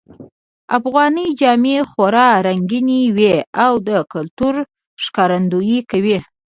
افغانۍ 0.77 1.27
جامې 1.39 1.77
خورا 1.89 2.29
رنګینی 2.47 3.01
وی 3.17 3.35
او 3.63 3.73
د 3.87 3.89
کلتور 4.13 4.55
ښکارندویې 5.03 5.79
کوی 5.91 6.17